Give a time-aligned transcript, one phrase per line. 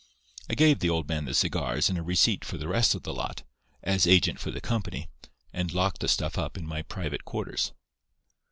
[0.49, 3.13] I gave the old man the cigars and a receipt for the rest of the
[3.13, 3.43] lot,
[3.83, 5.09] as agent for the company,
[5.53, 7.71] and locked the stuff up in my private quarters.